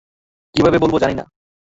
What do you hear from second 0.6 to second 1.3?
বলব জানি না।